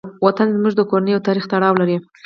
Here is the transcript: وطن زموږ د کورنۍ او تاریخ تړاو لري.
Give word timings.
وطن 0.25 0.47
زموږ 0.55 0.73
د 0.77 0.81
کورنۍ 0.89 1.11
او 1.13 1.25
تاریخ 1.27 1.45
تړاو 1.51 1.79
لري. 1.81 1.97